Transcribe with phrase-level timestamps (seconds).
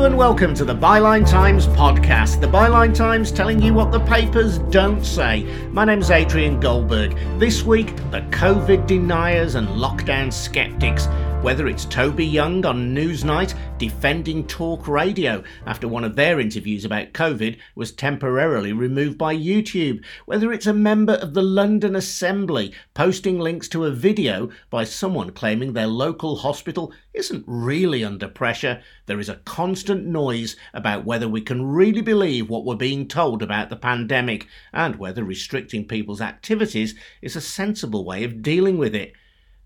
[0.00, 2.40] And welcome to the Byline Times podcast.
[2.40, 5.42] The Byline Times telling you what the papers don't say.
[5.72, 7.14] My name's Adrian Goldberg.
[7.38, 11.06] This week, the COVID deniers and lockdown skeptics.
[11.42, 17.14] Whether it's Toby Young on Newsnight defending talk radio after one of their interviews about
[17.14, 23.38] COVID was temporarily removed by YouTube, whether it's a member of the London Assembly posting
[23.38, 29.18] links to a video by someone claiming their local hospital isn't really under pressure, there
[29.18, 33.70] is a constant noise about whether we can really believe what we're being told about
[33.70, 39.14] the pandemic and whether restricting people's activities is a sensible way of dealing with it.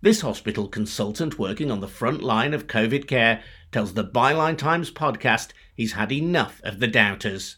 [0.04, 4.90] This hospital consultant working on the front line of COVID care tells the Byline Times
[4.90, 7.56] podcast he's had enough of the doubters.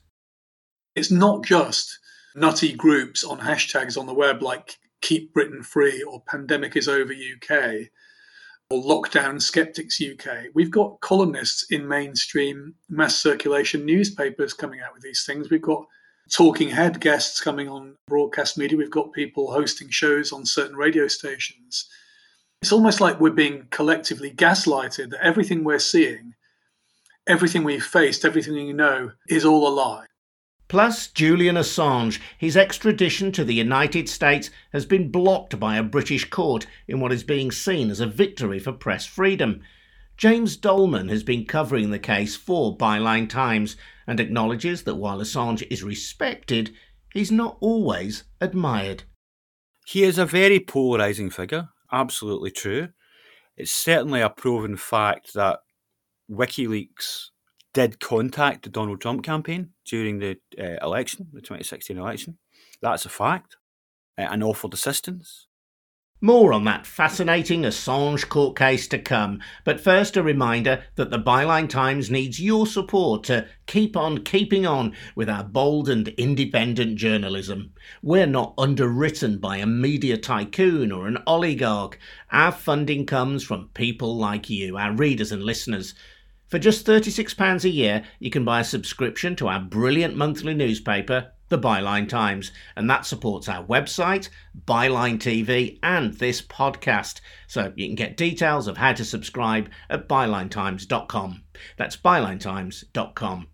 [0.95, 1.98] It's not just
[2.36, 7.12] nutty groups on hashtags on the web like Keep Britain Free or Pandemic is Over
[7.12, 7.89] UK
[8.70, 10.44] or Lockdown Skeptics UK.
[10.55, 15.50] We've got columnists in mainstream mass circulation newspapers coming out with these things.
[15.50, 15.84] We've got
[16.30, 18.78] talking head guests coming on broadcast media.
[18.78, 21.89] We've got people hosting shows on certain radio stations.
[22.62, 26.34] It's almost like we're being collectively gaslighted that everything we're seeing,
[27.26, 30.06] everything we've faced, everything we know is all a lie.
[30.68, 36.28] Plus, Julian Assange, his extradition to the United States has been blocked by a British
[36.28, 39.60] court in what is being seen as a victory for press freedom.
[40.16, 43.77] James Doleman has been covering the case for Byline Times
[44.08, 46.74] and acknowledges that while Assange is respected,
[47.12, 49.04] he's not always admired.
[49.86, 51.68] He is a very polarising figure
[52.00, 52.89] absolutely true.
[53.56, 55.61] It's certainly a proven fact that
[56.30, 57.28] WikiLeaks
[57.72, 62.39] did contact the Donald Trump campaign during the uh, election, the 2016 election.
[62.83, 63.56] That's a fact,
[64.19, 65.45] uh, and offered assistance.
[66.22, 71.18] More on that fascinating Assange court case to come, but first a reminder that the
[71.18, 76.96] Byline Times needs your support to keep on keeping on with our bold and independent
[76.96, 77.74] journalism.
[78.02, 81.98] We're not underwritten by a media tycoon or an oligarch.
[82.33, 85.92] Our funding comes from people like you, our readers and listeners.
[86.48, 91.33] For just £36 a year, you can buy a subscription to our brilliant monthly newspaper
[91.48, 94.29] the Byline Times, and that supports our website,
[94.67, 97.20] Byline TV, and this podcast.
[97.46, 101.42] So you can get details of how to subscribe at bylinetimes.com.
[101.77, 103.46] That's bylinetimes.com.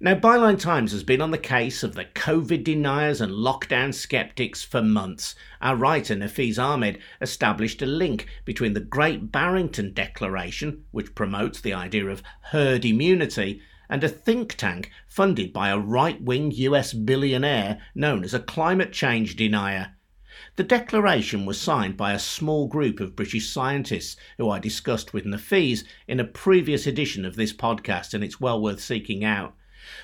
[0.00, 4.62] Now, Byline Times has been on the case of the COVID deniers and lockdown skeptics
[4.62, 5.34] for months.
[5.60, 11.74] Our writer, Nafeez Ahmed, established a link between the Great Barrington Declaration, which promotes the
[11.74, 17.80] idea of herd immunity, and a think tank funded by a right wing US billionaire
[17.94, 19.94] known as a climate change denier.
[20.56, 25.24] The declaration was signed by a small group of British scientists who I discussed with
[25.24, 29.54] Nafeez in a previous edition of this podcast, and it's well worth seeking out.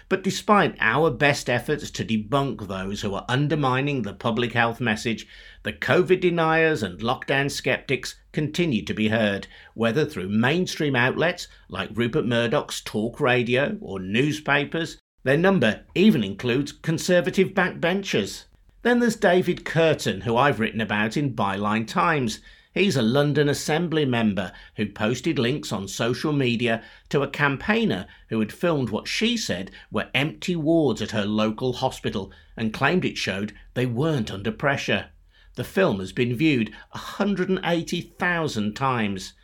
[0.08, 5.26] But despite our best efforts to debunk those who are undermining the public health message,
[5.62, 11.88] the COVID deniers and lockdown skeptics continue to be heard, whether through mainstream outlets like
[11.94, 14.98] Rupert Murdoch's talk radio or newspapers.
[15.22, 18.44] Their number even includes conservative backbenchers.
[18.82, 22.40] Then there's David Kurten, who I've written about in Byline Times.
[22.74, 28.40] He's a London Assembly member who posted links on social media to a campaigner who
[28.40, 33.16] had filmed what she said were empty wards at her local hospital and claimed it
[33.16, 35.10] showed they weren't under pressure.
[35.56, 39.34] The film has been viewed 180,000 times.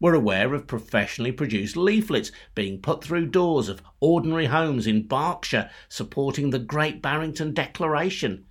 [0.00, 5.68] We're aware of professionally produced leaflets being put through doors of ordinary homes in Berkshire
[5.90, 8.46] supporting the Great Barrington Declaration.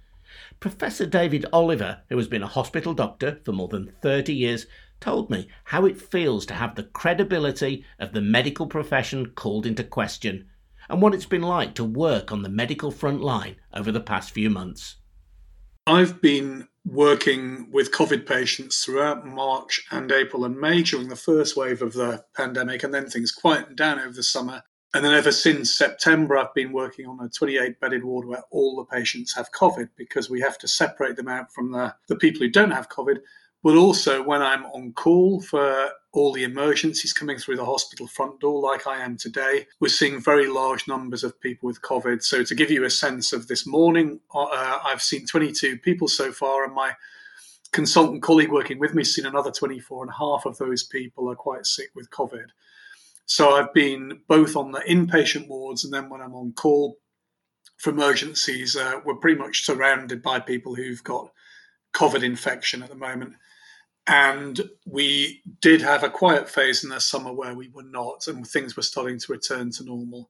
[0.59, 4.67] Professor David Oliver, who has been a hospital doctor for more than 30 years,
[4.99, 9.83] told me how it feels to have the credibility of the medical profession called into
[9.83, 10.47] question
[10.87, 14.31] and what it's been like to work on the medical front line over the past
[14.31, 14.97] few months.
[15.87, 21.55] I've been working with COVID patients throughout March and April and May during the first
[21.55, 24.63] wave of the pandemic, and then things quietened down over the summer.
[24.93, 28.75] And then ever since September, I've been working on a 28 bedded ward where all
[28.75, 32.41] the patients have COVID because we have to separate them out from the, the people
[32.41, 33.19] who don't have COVID.
[33.67, 38.39] But also, when I'm on call for all the emergencies coming through the hospital front
[38.39, 42.23] door, like I am today, we're seeing very large numbers of people with COVID.
[42.23, 46.31] So, to give you a sense of this morning, uh, I've seen 22 people so
[46.31, 46.93] far, and my
[47.73, 51.29] consultant colleague working with me has seen another 24, and a half of those people
[51.29, 52.47] are quite sick with COVID.
[53.25, 56.99] So I've been both on the inpatient wards and then when I'm on call
[57.75, 61.33] for emergencies, uh, we're pretty much surrounded by people who've got
[61.93, 63.33] COVID infection at the moment.
[64.07, 68.47] And we did have a quiet phase in the summer where we were not, and
[68.47, 70.29] things were starting to return to normal.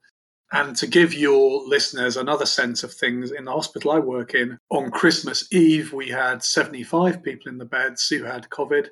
[0.52, 4.58] And to give your listeners another sense of things, in the hospital I work in,
[4.72, 8.88] on Christmas Eve, we had 75 people in the beds who had COVID.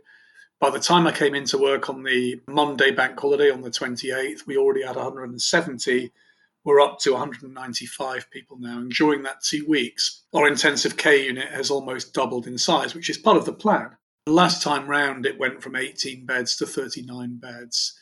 [0.59, 4.45] By the time I came into work on the Monday bank holiday on the 28th,
[4.45, 6.11] we already had 170.
[6.63, 8.77] We're up to 195 people now.
[8.79, 13.09] And during that two weeks, our intensive care unit has almost doubled in size, which
[13.09, 13.95] is part of the plan.
[14.27, 17.93] Last time round, it went from 18 beds to 39 beds.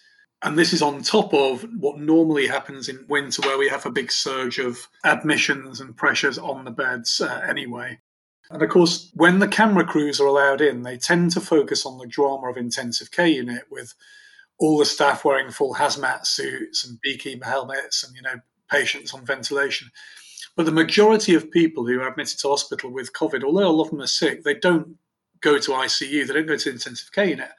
[0.41, 3.91] And this is on top of what normally happens in winter, where we have a
[3.91, 7.99] big surge of admissions and pressures on the beds uh, anyway.
[8.49, 11.97] And of course, when the camera crews are allowed in, they tend to focus on
[11.97, 13.93] the drama of intensive care unit with
[14.59, 18.39] all the staff wearing full hazmat suits and beekeeper helmets and, you know,
[18.71, 19.91] patients on ventilation.
[20.55, 23.85] But the majority of people who are admitted to hospital with COVID, although a lot
[23.85, 24.97] of them are sick, they don't
[25.43, 27.49] go to ICU, they don't go to intensive care unit.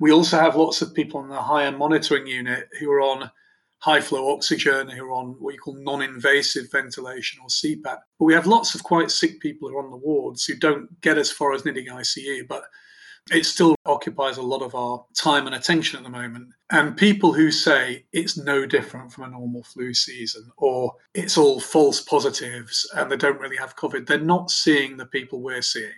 [0.00, 3.30] We also have lots of people on the higher monitoring unit who are on
[3.78, 7.82] high flow oxygen, who are on what you call non invasive ventilation or CPAP.
[7.82, 11.00] But we have lots of quite sick people who are on the wards who don't
[11.00, 12.64] get as far as needing ICU, but
[13.30, 16.48] it still occupies a lot of our time and attention at the moment.
[16.70, 21.60] And people who say it's no different from a normal flu season or it's all
[21.60, 25.92] false positives and they don't really have COVID, they're not seeing the people we're seeing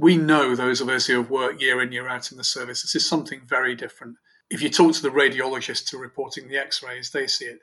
[0.00, 2.80] we know those of us who have worked year in, year out in the service,
[2.80, 4.16] this is something very different.
[4.48, 7.60] If you talk to the radiologists who are reporting the x rays, they see it.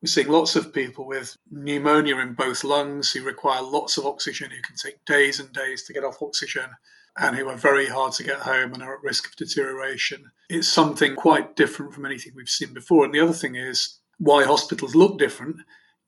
[0.00, 4.50] We're seeing lots of people with pneumonia in both lungs who require lots of oxygen,
[4.50, 6.70] who can take days and days to get off oxygen,
[7.18, 10.30] and who are very hard to get home and are at risk of deterioration.
[10.48, 13.04] It's something quite different from anything we've seen before.
[13.04, 15.56] And the other thing is why hospitals look different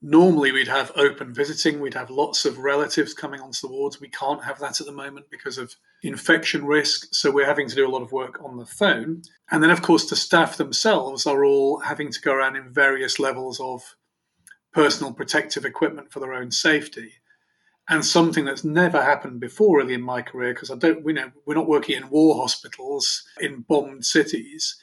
[0.07, 4.03] Normally, we'd have open visiting, we'd have lots of relatives coming onto the wards.
[4.03, 7.09] We can't have that at the moment because of infection risk.
[7.13, 9.23] So, we're having to do a lot of work on the phone.
[9.51, 13.19] And then, of course, the staff themselves are all having to go around in various
[13.19, 13.97] levels of
[14.75, 17.15] personal protective equipment for their own safety.
[17.89, 21.33] And something that's never happened before, really, in my career, because I don't, we know,
[21.47, 24.77] we're not working in war hospitals in bombed cities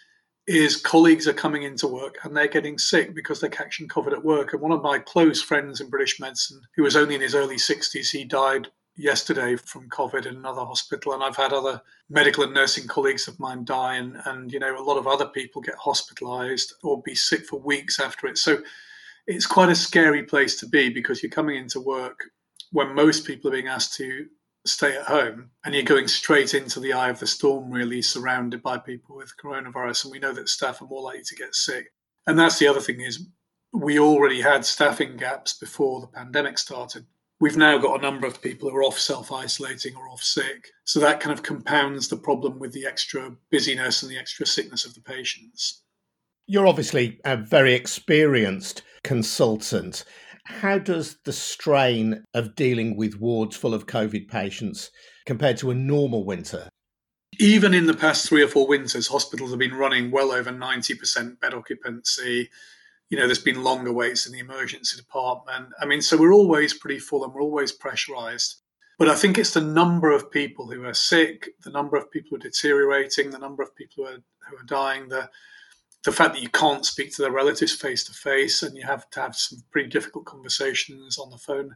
[0.56, 4.24] is colleagues are coming into work and they're getting sick because they're catching COVID at
[4.24, 4.54] work.
[4.54, 7.56] And one of my close friends in British medicine, who was only in his early
[7.56, 8.68] 60s, he died
[8.98, 11.14] yesterday from COVID in another hospital.
[11.14, 14.78] And I've had other medical and nursing colleagues of mine die, and, and you know,
[14.78, 18.38] a lot of other people get hospitalized or be sick for weeks after it.
[18.38, 18.62] So
[19.28, 22.20] it's quite a scary place to be because you're coming into work
[22.72, 24.26] when most people are being asked to
[24.66, 28.62] stay at home and you're going straight into the eye of the storm, really surrounded
[28.62, 30.06] by people with coronavirus.
[30.06, 31.92] And we know that staff are more likely to get sick.
[32.28, 33.28] And that's the other thing is
[33.74, 37.06] we already had staffing gaps before the pandemic started.
[37.40, 40.68] We've now got a number of people who are off self isolating or off sick.
[40.84, 44.86] So that kind of compounds the problem with the extra busyness and the extra sickness
[44.86, 45.82] of the patients.
[46.46, 50.04] You're obviously a very experienced consultant.
[50.46, 54.90] How does the strain of dealing with wards full of COVID patients
[55.26, 56.70] compared to a normal winter?
[57.40, 61.40] Even in the past three or four winters, hospitals have been running well over 90%
[61.40, 62.50] bed occupancy.
[63.10, 65.70] You know, there's been longer waits in the emergency department.
[65.80, 68.56] I mean, so we're always pretty full and we're always pressurized.
[68.98, 72.30] But I think it's the number of people who are sick, the number of people
[72.32, 75.30] who are deteriorating, the number of people who are, who are dying, the
[76.04, 79.10] the fact that you can't speak to their relatives face to face and you have
[79.12, 81.76] to have some pretty difficult conversations on the phone,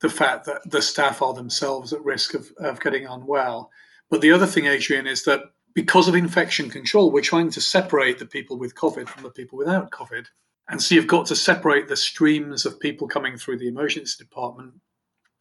[0.00, 3.70] the fact that the staff are themselves at risk of, of getting unwell.
[4.08, 5.42] But the other thing, Adrian, is that
[5.74, 9.58] because of infection control, we're trying to separate the people with COVID from the people
[9.58, 10.26] without COVID.
[10.68, 14.74] And so you've got to separate the streams of people coming through the emergency department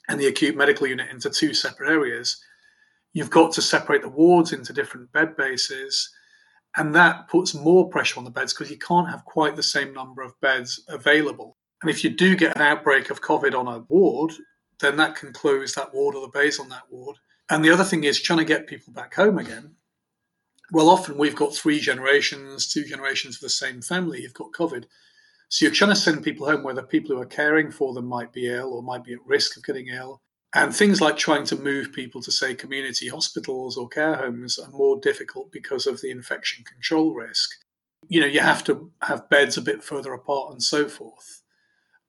[0.08, 2.44] and the acute medical unit into two separate areas.
[3.14, 6.10] You've got to separate the wards into different bed bases
[6.78, 9.94] and that puts more pressure on the beds because you can't have quite the same
[9.94, 11.58] number of beds available.
[11.82, 14.34] And if you do get an outbreak of COVID on a ward,
[14.80, 17.18] then that can close that ward or the bays on that ward.
[17.50, 19.76] And the other thing is trying to get people back home again.
[20.72, 24.86] Well, often we've got three generations, two generations of the same family, you've got COVID.
[25.50, 28.06] So you're trying to send people home where the people who are caring for them
[28.06, 30.22] might be ill or might be at risk of getting ill.
[30.54, 34.72] And things like trying to move people to, say, community hospitals or care homes are
[34.72, 37.52] more difficult because of the infection control risk.
[38.08, 41.44] You know, you have to have beds a bit further apart and so forth.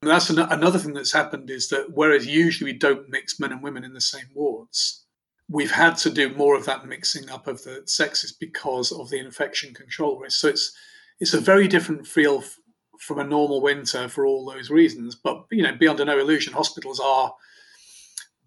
[0.01, 3.51] And that's an- another thing that's happened is that whereas usually we don't mix men
[3.51, 5.05] and women in the same wards,
[5.47, 9.19] we've had to do more of that mixing up of the sexes because of the
[9.19, 10.39] infection control risk.
[10.39, 10.75] So it's
[11.19, 12.57] it's a very different feel f-
[12.97, 15.13] from a normal winter for all those reasons.
[15.13, 17.35] But you know, beyond a no illusion, hospitals are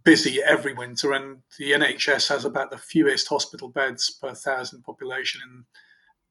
[0.04, 5.40] busy every winter, and the NHS has about the fewest hospital beds per thousand population
[5.46, 5.64] in,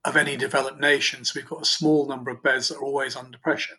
[0.05, 1.25] of any developed nation.
[1.25, 3.75] So we've got a small number of beds that are always under pressure.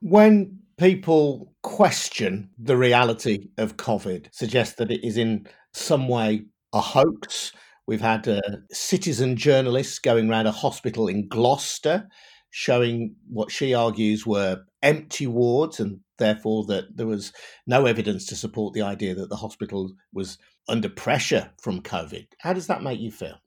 [0.00, 6.80] When people question the reality of COVID, suggest that it is in some way a
[6.80, 7.52] hoax.
[7.86, 12.08] We've had uh, citizen journalists going around a hospital in Gloucester
[12.50, 17.32] showing what she argues were empty wards and therefore that there was
[17.66, 20.38] no evidence to support the idea that the hospital was
[20.68, 22.26] under pressure from COVID.
[22.38, 23.38] How does that make you feel?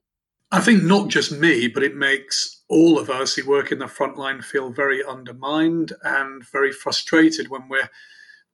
[0.52, 3.88] I think not just me, but it makes all of us who work in the
[3.88, 7.90] front line feel very undermined and very frustrated when we're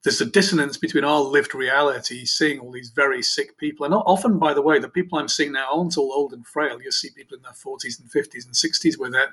[0.05, 3.87] there's a dissonance between our lived reality, seeing all these very sick people.
[3.87, 6.83] And often, by the way, the people I'm seeing now aren't all old and frail.
[6.83, 9.29] You see people in their 40s and 50s and 60s with it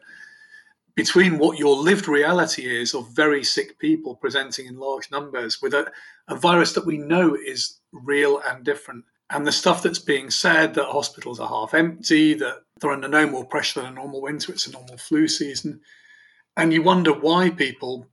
[0.99, 5.73] between what your lived reality is of very sick people presenting in large numbers with
[5.73, 5.89] a,
[6.27, 10.73] a virus that we know is real and different, and the stuff that's being said
[10.73, 14.51] that hospitals are half empty, that they're under no more pressure than a normal winter,
[14.51, 15.79] it's a normal flu season.
[16.57, 18.07] And you wonder why people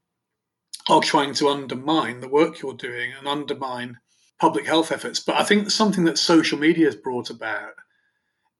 [0.88, 3.98] are trying to undermine the work you're doing and undermine
[4.38, 5.18] public health efforts.
[5.18, 7.72] But I think something that social media has brought about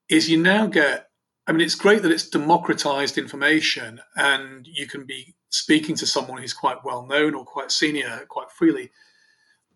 [0.09, 1.06] is you now get
[1.47, 6.39] I mean, it's great that it's democratized information and you can be speaking to someone
[6.39, 8.91] who's quite well known or quite senior quite freely.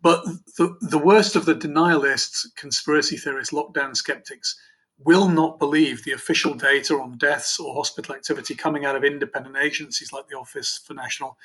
[0.02, 0.24] But
[0.56, 4.58] the, the worst of the denialists, conspiracy theorists, lockdown skeptics
[4.98, 9.56] will not believe the official data on deaths or hospital activity coming out of independent
[9.56, 11.38] agencies like the Office for National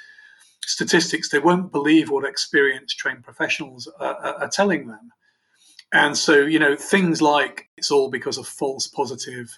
[0.65, 1.29] Statistics.
[1.29, 5.11] They won't believe what experienced trained professionals are, are telling them.
[5.93, 9.57] And so, you know, things like it's all because of false positive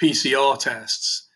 [0.00, 1.28] PCR tests,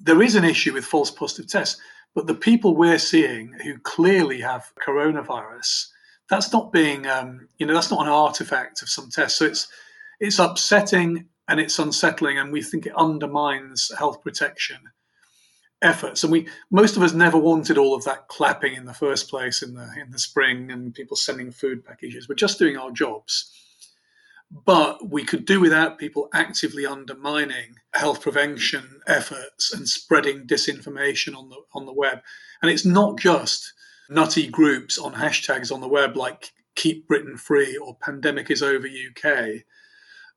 [0.00, 1.80] there is an issue with false positive tests.
[2.14, 5.86] But the people we're seeing who clearly have coronavirus,
[6.30, 9.38] that's not being, um, you know, that's not an artifact of some tests.
[9.38, 9.68] So it's
[10.20, 14.78] it's upsetting and it's unsettling, and we think it undermines health protection
[15.80, 16.24] efforts.
[16.24, 19.62] And we most of us never wanted all of that clapping in the first place
[19.62, 22.28] in the in the spring and people sending food packages.
[22.28, 23.52] We're just doing our jobs.
[24.50, 31.50] But we could do without people actively undermining health prevention efforts and spreading disinformation on
[31.50, 32.20] the on the web.
[32.62, 33.72] And it's not just
[34.08, 38.86] nutty groups on hashtags on the web like Keep Britain Free or Pandemic is Over
[38.86, 39.64] UK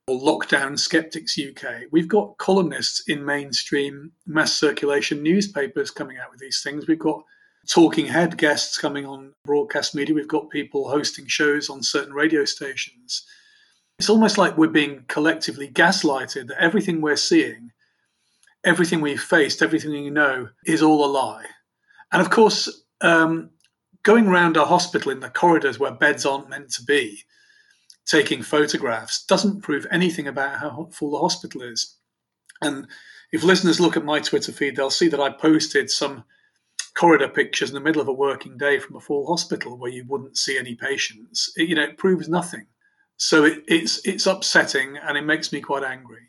[0.07, 1.83] or Lockdown Skeptics UK.
[1.91, 6.87] We've got columnists in mainstream mass circulation newspapers coming out with these things.
[6.87, 7.23] We've got
[7.69, 10.15] talking head guests coming on broadcast media.
[10.15, 13.25] We've got people hosting shows on certain radio stations
[14.01, 17.69] it's almost like we're being collectively gaslighted that everything we're seeing,
[18.63, 21.45] everything we've faced, everything we know is all a lie.
[22.11, 23.51] And of course, um,
[24.01, 27.25] going around a hospital in the corridors where beds aren't meant to be,
[28.07, 31.95] taking photographs, doesn't prove anything about how full the hospital is.
[32.59, 32.87] And
[33.31, 36.23] if listeners look at my Twitter feed, they'll see that I posted some
[36.95, 40.05] corridor pictures in the middle of a working day from a full hospital where you
[40.07, 41.53] wouldn't see any patients.
[41.55, 42.65] It, you know, it proves nothing.
[43.21, 46.23] So it, it's it's upsetting and it makes me quite angry.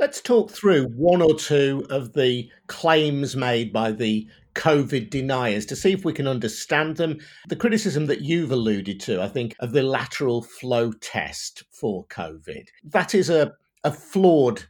[0.00, 5.76] Let's talk through one or two of the claims made by the COVID deniers to
[5.76, 7.20] see if we can understand them.
[7.48, 12.66] The criticism that you've alluded to, I think, of the lateral flow test for COVID.
[12.82, 13.52] That is a,
[13.84, 14.64] a flawed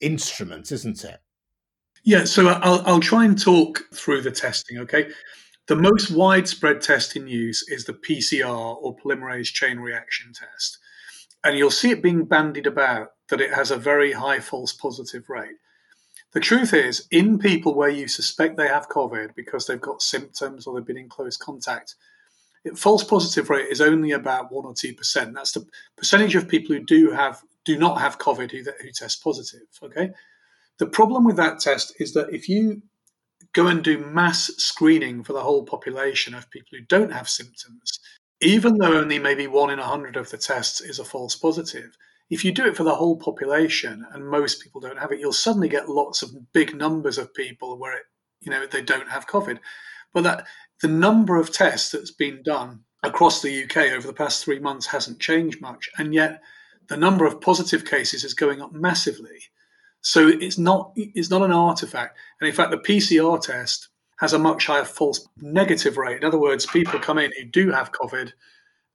[0.00, 1.20] instrument, isn't it?
[2.02, 5.10] Yeah, so I'll, I'll try and talk through the testing, okay?
[5.66, 10.78] The most widespread test in use is the PCR or polymerase chain reaction test
[11.44, 15.28] and you'll see it being bandied about that it has a very high false positive
[15.28, 15.56] rate.
[16.32, 20.66] The truth is, in people where you suspect they have COVID because they've got symptoms
[20.66, 21.96] or they've been in close contact,
[22.64, 25.34] it, false positive rate is only about one or two percent.
[25.34, 25.66] That's the
[25.96, 29.62] percentage of people who do have do not have COVID who, who test positive.
[29.82, 30.10] Okay,
[30.78, 32.82] the problem with that test is that if you
[33.52, 37.98] go and do mass screening for the whole population of people who don't have symptoms,
[38.40, 41.96] even though only maybe one in a hundred of the tests is a false positive,
[42.30, 45.32] if you do it for the whole population and most people don't have it, you'll
[45.32, 48.04] suddenly get lots of big numbers of people where it,
[48.40, 49.58] you know, they don't have COVID.
[50.14, 50.46] But that
[50.80, 54.86] the number of tests that's been done across the UK over the past three months
[54.86, 56.40] hasn't changed much, and yet
[56.88, 59.38] the number of positive cases is going up massively.
[60.02, 63.89] So it's not it's not an artifact, and in fact, the PCR test
[64.20, 66.18] has a much higher false negative rate.
[66.18, 68.32] In other words, people come in who do have COVID,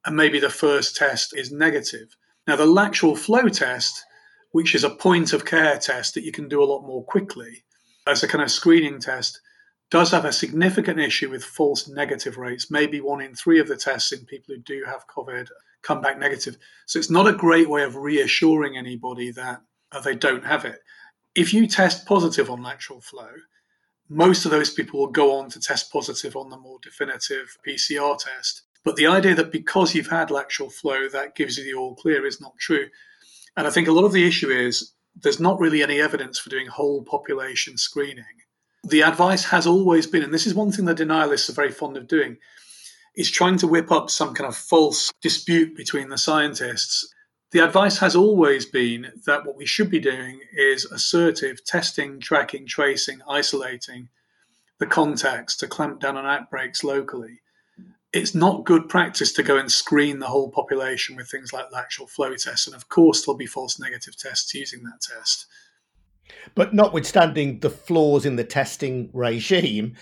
[0.05, 2.15] and maybe the first test is negative.
[2.48, 4.05] Now, the lateral flow test,
[4.51, 7.63] which is a point of care test that you can do a lot more quickly
[8.05, 9.41] as a kind of screening test,
[9.89, 12.70] does have a significant issue with false negative rates.
[12.70, 15.50] Maybe one in three of the tests in people who do have COVID
[15.82, 16.58] come back negative.
[16.86, 19.62] So it's not a great way of reassuring anybody that
[20.03, 20.79] they don't have it.
[21.34, 23.29] If you test positive on lateral flow,
[24.09, 28.17] most of those people will go on to test positive on the more definitive PCR
[28.17, 28.62] test.
[28.83, 32.25] But the idea that because you've had lateral flow, that gives you the all clear
[32.25, 32.88] is not true.
[33.57, 36.50] And I think a lot of the issue is there's not really any evidence for
[36.50, 38.25] doing whole population screening.
[38.83, 41.97] The advice has always been, and this is one thing that denialists are very fond
[41.97, 42.38] of doing,
[43.15, 47.12] is trying to whip up some kind of false dispute between the scientists.
[47.55, 52.67] The advice has always been that what we should be doing is assertive testing, tracking,
[52.67, 54.09] tracing, isolating
[54.77, 57.39] the contacts to clamp down on outbreaks locally.
[58.12, 61.75] It's not good practice to go and screen the whole population with things like the
[61.77, 62.67] lateral flow tests.
[62.67, 65.45] And of course, there'll be false negative tests using that test.
[66.55, 69.95] But notwithstanding the flaws in the testing regime,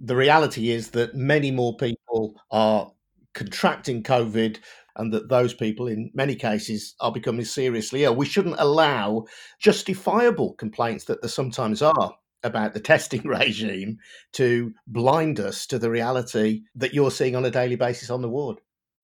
[0.00, 2.90] the reality is that many more people are
[3.32, 4.58] contracting COVID
[4.96, 8.16] and that those people, in many cases, are becoming seriously ill.
[8.16, 9.26] We shouldn't allow
[9.58, 13.98] justifiable complaints that there sometimes are about the testing regime
[14.32, 18.28] to blind us to the reality that you're seeing on a daily basis on the
[18.28, 18.58] ward.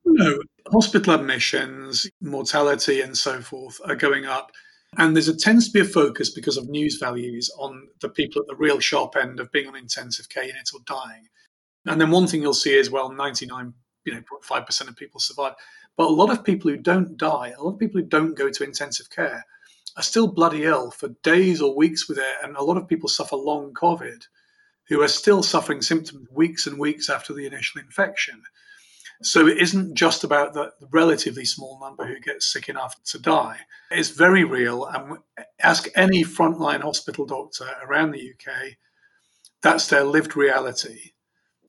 [0.05, 0.39] No,
[0.71, 4.51] hospital admissions, mortality, and so forth are going up.
[4.99, 8.43] And there's a tends to be a focus because of news values on the people
[8.43, 11.29] at the real sharp end of being on intensive care units or dying.
[11.87, 13.73] And then one thing you'll see is well, 99,
[14.05, 15.55] you know, 5% of people survive.
[15.97, 18.49] But a lot of people who don't die, a lot of people who don't go
[18.49, 19.45] to intensive care
[19.97, 22.37] are still bloody ill for days or weeks with it.
[22.43, 24.27] And a lot of people suffer long COVID
[24.89, 28.43] who are still suffering symptoms weeks and weeks after the initial infection.
[29.23, 33.59] So it isn't just about the relatively small number who get sick enough to die.
[33.91, 34.85] It's very real.
[34.87, 35.19] And
[35.61, 38.73] ask any frontline hospital doctor around the UK,
[39.63, 41.13] that's their lived reality.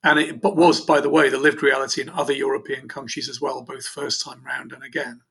[0.03, 3.39] And it but was, by the way, the lived reality in other European countries as
[3.39, 5.21] well, both first time round and again.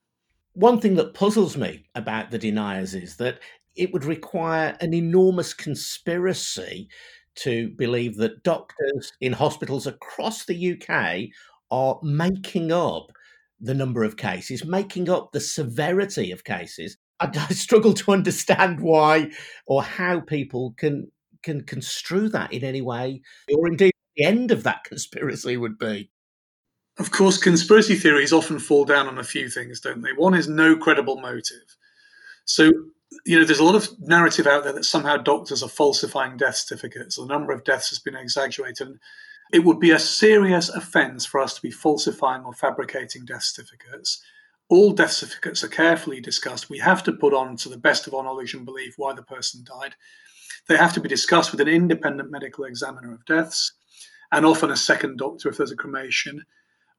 [0.55, 3.41] One thing that puzzles me about the deniers is that
[3.77, 6.89] it would require an enormous conspiracy
[7.35, 11.31] to believe that doctors in hospitals across the UK
[11.71, 13.11] are making up
[13.61, 16.97] the number of cases, making up the severity of cases.
[17.21, 19.31] I, I struggle to understand why
[19.67, 21.11] or how people can
[21.43, 23.21] can construe that in any way,
[23.53, 26.11] or indeed the end of that conspiracy would be.
[26.99, 30.13] Of course, conspiracy theories often fall down on a few things, don't they?
[30.13, 31.77] One is no credible motive.
[32.45, 32.71] So,
[33.25, 36.57] you know, there's a lot of narrative out there that somehow doctors are falsifying death
[36.57, 37.17] certificates.
[37.17, 38.99] The number of deaths has been exaggerated.
[39.53, 44.23] It would be a serious offence for us to be falsifying or fabricating death certificates.
[44.69, 46.69] All death certificates are carefully discussed.
[46.69, 49.23] We have to put on, to the best of our knowledge and belief, why the
[49.23, 49.95] person died.
[50.69, 53.73] They have to be discussed with an independent medical examiner of deaths
[54.33, 56.45] and often a second doctor if there's a cremation.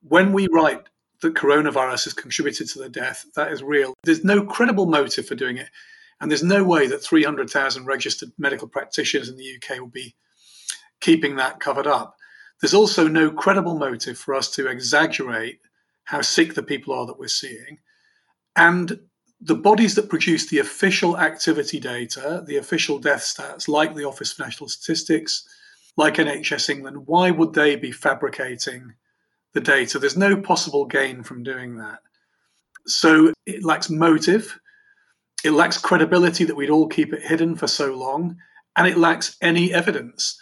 [0.08, 0.84] When we write
[1.22, 3.94] that coronavirus has contributed to the death, that is real.
[4.04, 5.70] There's no credible motive for doing it.
[6.22, 10.16] And there's no way that 300,000 registered medical practitioners in the UK will be
[11.02, 12.16] keeping that covered up.
[12.62, 15.60] There's also no credible motive for us to exaggerate
[16.06, 17.80] how sick the people are that we're seeing.
[18.56, 19.00] And
[19.42, 24.32] the bodies that produce the official activity data, the official death stats, like the Office
[24.32, 25.46] for National Statistics,
[25.96, 28.94] like NHS England, why would they be fabricating
[29.54, 30.00] the data?
[30.00, 32.00] There's no possible gain from doing that.
[32.86, 34.60] So it lacks motive,
[35.44, 38.38] it lacks credibility that we'd all keep it hidden for so long,
[38.76, 40.40] and it lacks any evidence.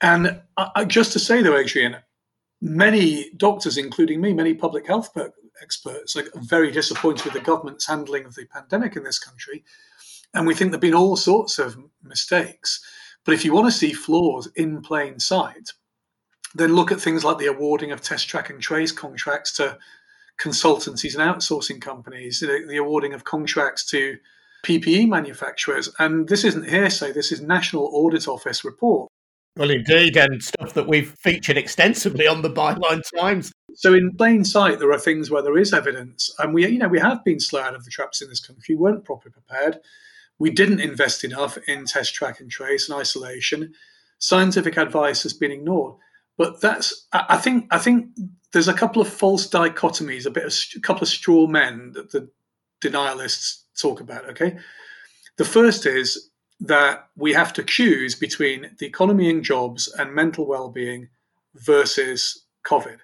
[0.00, 0.40] And
[0.86, 1.96] just to say, though, Adrian,
[2.60, 5.16] many doctors, including me, many public health
[5.62, 9.64] experts, are very disappointed with the government's handling of the pandemic in this country.
[10.32, 12.84] And we think there have been all sorts of mistakes.
[13.24, 15.72] But if you want to see flaws in plain sight,
[16.54, 19.78] then look at things like the awarding of test track and trace contracts to
[20.40, 24.16] consultancies and outsourcing companies, the, awarding of contracts to
[24.64, 25.90] PPE manufacturers.
[25.98, 29.10] And this isn't hearsay, this is National Audit Office report.
[29.56, 33.52] Well, indeed, and stuff that we've featured extensively on the Byline Times.
[33.74, 36.88] So, in plain sight, there are things where there is evidence, and we, you know,
[36.88, 38.76] we have been slow out of the traps in this country.
[38.76, 39.78] We weren't properly prepared.
[40.40, 43.74] We didn't invest enough in test, track, and trace and isolation.
[44.18, 45.94] Scientific advice has been ignored.
[46.36, 48.08] But that's, I think, I think
[48.52, 52.10] there's a couple of false dichotomies, a bit of a couple of straw men that
[52.10, 52.28] the
[52.80, 54.28] denialists talk about.
[54.30, 54.56] Okay,
[55.36, 60.46] the first is that we have to choose between the economy and jobs and mental
[60.46, 61.08] well-being
[61.54, 62.98] versus COVID.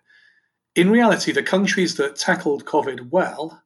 [0.74, 3.62] In reality, the countries that tackled COVID well,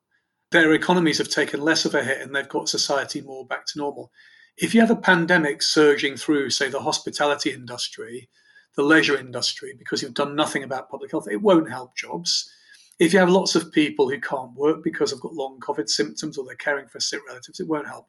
[0.51, 3.79] their economies have taken less of a hit and they've got society more back to
[3.79, 4.11] normal.
[4.57, 8.29] If you have a pandemic surging through, say, the hospitality industry,
[8.77, 12.51] the leisure industry, because you've done nothing about public health, it won't help jobs.
[12.99, 16.37] If you have lots of people who can't work because they've got long COVID symptoms
[16.37, 18.07] or they're caring for sick relatives, it won't help.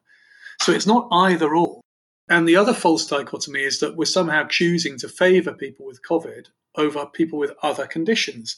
[0.60, 1.80] So it's not either or.
[2.28, 6.48] And the other false dichotomy is that we're somehow choosing to favor people with COVID
[6.76, 8.56] over people with other conditions.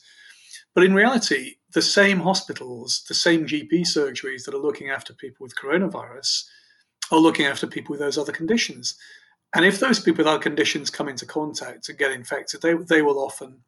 [0.75, 5.44] But in reality, the same hospitals, the same GP surgeries that are looking after people
[5.44, 6.44] with coronavirus
[7.10, 8.96] are looking after people with those other conditions.
[9.54, 13.02] And if those people with other conditions come into contact and get infected, they, they
[13.02, 13.58] will often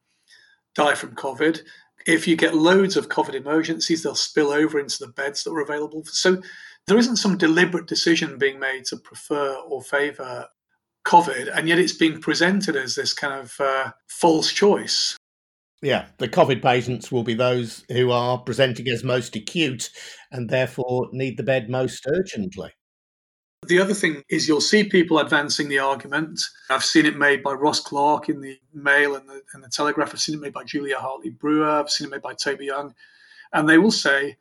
[0.74, 1.60] die from COVID.
[2.06, 5.62] If you get loads of COVID emergencies, they'll spill over into the beds that were
[5.62, 6.04] available.
[6.04, 6.40] So
[6.86, 10.46] there isn't some deliberate decision being made to prefer or favor
[11.06, 15.16] COVID, and yet it's being presented as this kind of uh, false choice.
[15.82, 19.90] Yeah, the COVID patients will be those who are presenting as most acute
[20.32, 22.72] and therefore need the bed most urgently.
[23.66, 26.40] The other thing is you'll see people advancing the argument.
[26.70, 30.10] I've seen it made by Ross Clark in the Mail and the, and the Telegraph.
[30.12, 31.68] I've seen it made by Julia Hartley Brewer.
[31.68, 32.94] I've seen it made by Toby Young.
[33.52, 34.36] And they will say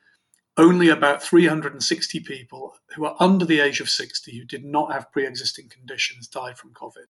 [0.57, 5.11] only about 360 people who are under the age of 60 who did not have
[5.11, 7.07] pre existing conditions died from COVID.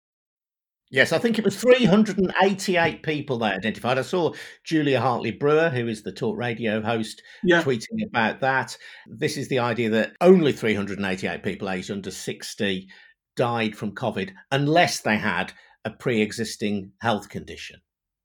[0.91, 3.97] Yes, I think it was 388 people they identified.
[3.97, 4.33] I saw
[4.65, 7.63] Julia Hartley Brewer, who is the talk radio host, yeah.
[7.63, 8.77] tweeting about that.
[9.07, 12.89] This is the idea that only 388 people aged under 60
[13.37, 15.53] died from COVID unless they had
[15.85, 17.79] a pre existing health condition.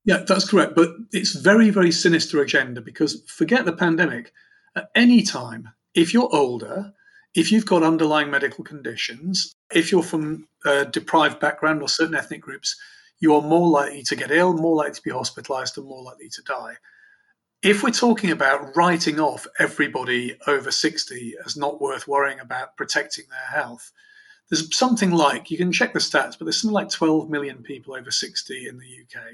[0.04, 0.74] Yeah, that's correct.
[0.74, 4.32] But it's very, very sinister agenda because forget the pandemic.
[4.74, 6.92] At any time, if you're older,
[7.36, 12.40] if you've got underlying medical conditions, if you're from a deprived background or certain ethnic
[12.40, 12.74] groups,
[13.20, 16.30] you are more likely to get ill, more likely to be hospitalized, and more likely
[16.30, 16.74] to die.
[17.62, 23.26] If we're talking about writing off everybody over 60 as not worth worrying about protecting
[23.28, 23.92] their health,
[24.48, 27.94] there's something like, you can check the stats, but there's something like 12 million people
[27.94, 29.24] over 60 in the UK.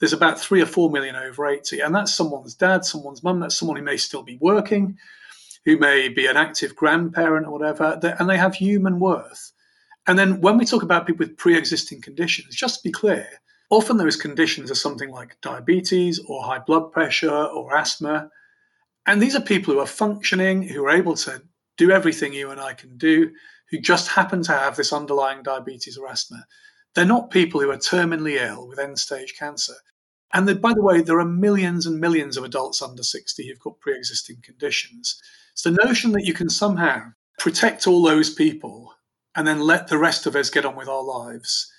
[0.00, 3.56] There's about three or four million over 80, and that's someone's dad, someone's mum, that's
[3.56, 4.96] someone who may still be working,
[5.64, 9.52] who may be an active grandparent or whatever, and they have human worth.
[10.06, 13.26] And then when we talk about people with pre existing conditions, just to be clear,
[13.70, 18.30] often those conditions are something like diabetes or high blood pressure or asthma.
[19.06, 21.42] And these are people who are functioning, who are able to
[21.76, 23.32] do everything you and I can do,
[23.70, 26.44] who just happen to have this underlying diabetes or asthma.
[26.94, 29.74] They're not people who are terminally ill with end stage cancer.
[30.32, 33.80] And by the way, there are millions and millions of adults under 60 who've got
[33.80, 35.20] pre existing conditions.
[35.54, 38.92] So the notion that you can somehow protect all those people
[39.36, 41.72] and then let the rest of us get on with our lives.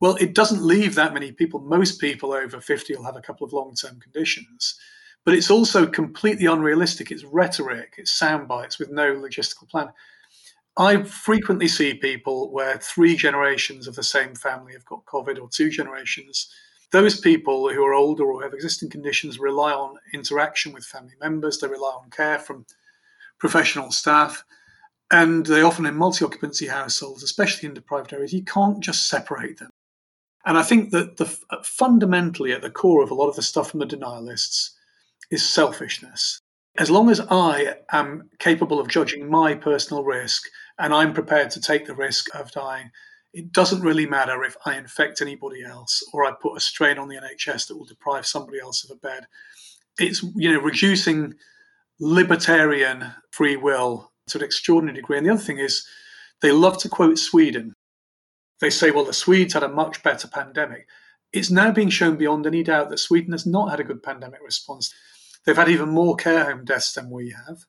[0.00, 1.60] Well, it doesn't leave that many people.
[1.60, 4.78] Most people over 50 will have a couple of long term conditions.
[5.24, 7.10] But it's also completely unrealistic.
[7.10, 9.90] It's rhetoric, it's sound bites with no logistical plan.
[10.76, 15.48] I frequently see people where three generations of the same family have got COVID or
[15.48, 16.50] two generations.
[16.90, 21.58] Those people who are older or have existing conditions rely on interaction with family members,
[21.58, 22.64] they rely on care from
[23.40, 24.44] professional staff
[25.10, 29.70] and they often in multi-occupancy households, especially in deprived areas, you can't just separate them.
[30.46, 33.42] And I think that the uh, fundamentally at the core of a lot of the
[33.42, 34.70] stuff from the denialists
[35.30, 36.40] is selfishness.
[36.78, 40.44] As long as I am capable of judging my personal risk
[40.78, 42.90] and I'm prepared to take the risk of dying,
[43.32, 47.08] it doesn't really matter if I infect anybody else or I put a strain on
[47.08, 49.26] the NHS that will deprive somebody else of a bed.
[49.98, 51.34] It's you know reducing
[52.00, 55.18] libertarian free will to an extraordinary degree.
[55.18, 55.86] And the other thing is,
[56.40, 57.74] they love to quote Sweden.
[58.60, 60.86] They say, well, the Swedes had a much better pandemic.
[61.32, 64.40] It's now being shown beyond any doubt that Sweden has not had a good pandemic
[64.42, 64.92] response.
[65.44, 67.64] They've had even more care home deaths than we have.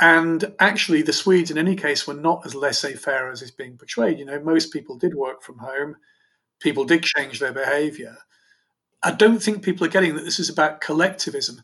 [0.00, 3.76] And actually, the Swedes, in any case, were not as laissez faire as is being
[3.76, 4.18] portrayed.
[4.18, 5.96] You know, most people did work from home,
[6.60, 8.16] people did change their behavior.
[9.02, 11.62] I don't think people are getting that this is about collectivism.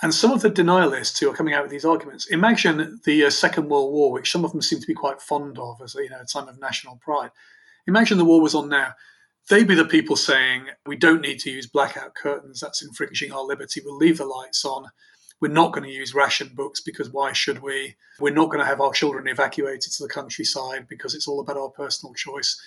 [0.00, 3.30] And some of the denialists who are coming out with these arguments imagine the uh,
[3.30, 6.08] Second World War, which some of them seem to be quite fond of as you
[6.08, 7.30] know, a time of national pride.
[7.86, 8.94] Imagine the war was on now.
[9.48, 13.42] They'd be the people saying, we don't need to use blackout curtains, that's infringing our
[13.42, 14.90] liberty, we'll leave the lights on.
[15.40, 17.96] We're not going to use ration books because why should we?
[18.18, 21.56] We're not going to have our children evacuated to the countryside because it's all about
[21.56, 22.60] our personal choice.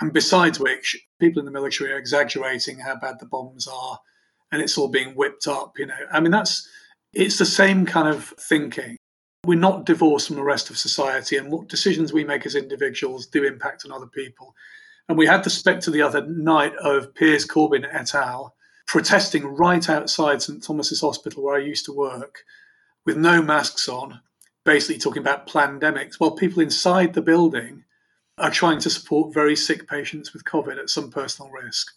[0.00, 3.98] And besides which, people in the military are exaggerating how bad the bombs are
[4.52, 5.78] and it's all being whipped up.
[5.78, 6.68] You know, I mean, that's
[7.12, 8.96] it's the same kind of thinking.
[9.46, 13.26] We're not divorced from the rest of society, and what decisions we make as individuals
[13.26, 14.54] do impact on other people.
[15.08, 18.54] And we had the spectre the other night of Piers Corbyn et al.
[18.86, 22.40] protesting right outside St Thomas's Hospital, where I used to work,
[23.06, 24.20] with no masks on,
[24.64, 27.84] basically talking about pandemics, while people inside the building
[28.38, 31.92] are trying to support very sick patients with COVID at some personal risk.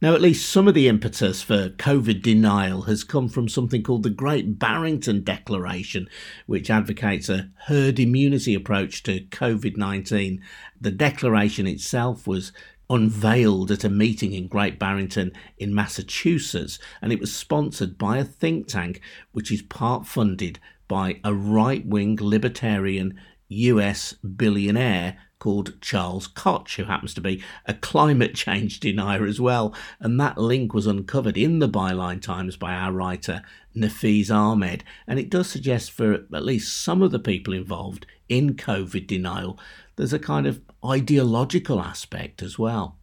[0.00, 4.04] Now, at least some of the impetus for COVID denial has come from something called
[4.04, 6.08] the Great Barrington Declaration,
[6.46, 10.40] which advocates a herd immunity approach to COVID 19.
[10.80, 12.52] The declaration itself was
[12.88, 18.24] unveiled at a meeting in Great Barrington in Massachusetts, and it was sponsored by a
[18.24, 19.00] think tank
[19.32, 26.84] which is part funded by a right wing libertarian US billionaire called Charles Koch, who
[26.84, 29.74] happens to be a climate change denier as well.
[30.00, 33.42] And that link was uncovered in the Byline Times by our writer,
[33.76, 34.84] Nafeez Ahmed.
[35.06, 39.58] And it does suggest for at least some of the people involved in COVID denial,
[39.96, 42.96] there's a kind of ideological aspect as well.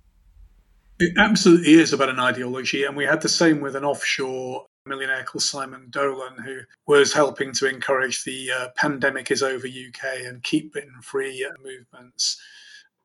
[1.00, 2.84] It absolutely is about an ideology.
[2.84, 7.52] And we had the same with an offshore millionaire called Simon Dolan, who was helping
[7.54, 12.39] to encourage the uh, pandemic is over UK and keep Britain free movements.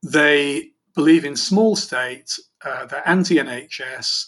[0.02, 4.26] They believe in small state, uh, they're anti NHS,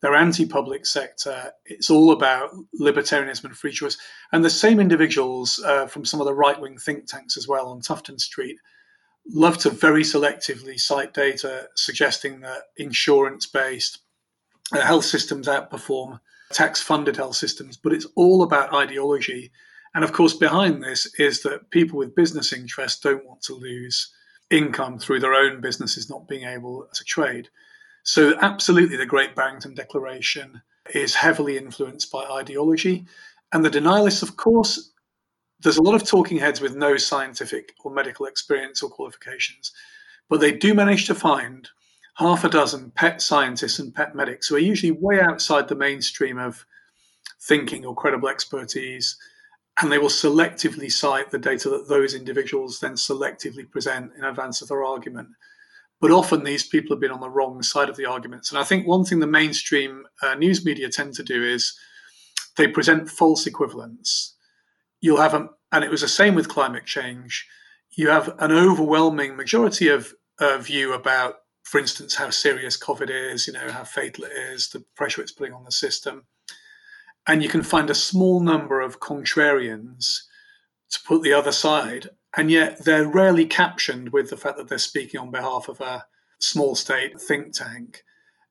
[0.00, 1.52] they're anti public sector.
[1.66, 3.98] It's all about libertarianism and free choice.
[4.32, 7.68] And the same individuals uh, from some of the right wing think tanks as well
[7.68, 8.58] on Tufton Street
[9.32, 13.98] love to very selectively cite data suggesting that insurance based
[14.72, 16.20] uh, health systems outperform
[16.52, 19.50] tax funded health systems, but it's all about ideology.
[19.94, 24.12] And of course, behind this is that people with business interests don't want to lose
[24.50, 27.48] income through their own businesses not being able to trade.
[28.04, 30.62] So, absolutely, the Great Barrington Declaration
[30.94, 33.04] is heavily influenced by ideology.
[33.52, 34.92] And the denialists, of course,
[35.60, 39.72] there's a lot of talking heads with no scientific or medical experience or qualifications,
[40.28, 41.68] but they do manage to find
[42.18, 46.38] half a dozen pet scientists and pet medics who are usually way outside the mainstream
[46.38, 46.64] of
[47.40, 49.16] thinking or credible expertise.
[49.80, 54.62] And they will selectively cite the data that those individuals then selectively present in advance
[54.62, 55.28] of their argument.
[56.00, 58.50] But often these people have been on the wrong side of the arguments.
[58.50, 61.78] And I think one thing the mainstream uh, news media tend to do is
[62.56, 64.34] they present false equivalents.
[65.02, 67.46] You'll have, a, and it was the same with climate change,
[67.96, 73.48] you have an overwhelming majority of uh, view about for instance, how serious COVID is,
[73.48, 76.24] you know, how fatal it is, the pressure it's putting on the system.
[77.26, 80.20] And you can find a small number of contrarians
[80.90, 84.78] to put the other side, and yet they're rarely captioned with the fact that they're
[84.78, 86.06] speaking on behalf of a
[86.38, 88.04] small state think tank,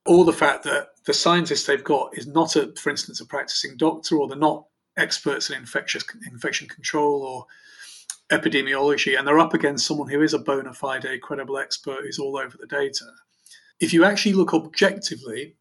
[0.06, 3.78] or the fact that the scientist they've got is not a, for instance, a practicing
[3.78, 4.66] doctor, or they're not
[4.98, 7.46] experts in infectious infection control or
[8.32, 12.38] epidemiology, and they're up against someone who is a bona fide, credible expert who's all
[12.38, 13.06] over the data.
[13.80, 15.56] If you actually look objectively,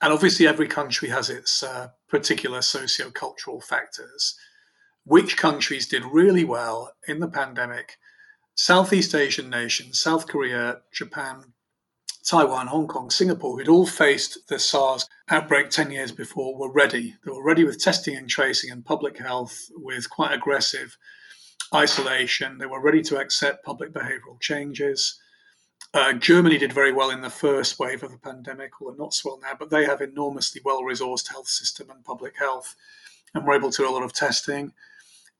[0.00, 4.36] and obviously every country has its uh, particular socio-cultural factors,
[5.04, 7.96] which countries did really well in the pandemic?
[8.54, 11.52] Southeast Asian nations, South Korea, Japan,
[12.28, 17.14] Taiwan, Hong Kong, Singapore, who'd all faced the SARS outbreak 10 years before, were ready.
[17.24, 20.96] They were ready with testing and tracing and public health with quite aggressive
[21.74, 22.58] isolation.
[22.58, 25.20] They were ready to accept public behavioral changes.
[25.94, 29.30] Uh, Germany did very well in the first wave of the pandemic, although not so
[29.30, 32.74] well now, but they have enormously well resourced health system and public health
[33.34, 34.72] and were able to do a lot of testing.